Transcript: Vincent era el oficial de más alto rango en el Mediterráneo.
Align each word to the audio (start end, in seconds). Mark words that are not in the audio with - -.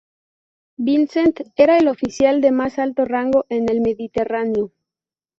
Vincent 0.77 1.41
era 1.57 1.77
el 1.77 1.87
oficial 1.87 2.41
de 2.41 2.51
más 2.51 2.79
alto 2.79 3.05
rango 3.05 3.45
en 3.49 3.69
el 3.69 3.81
Mediterráneo. 3.81 4.71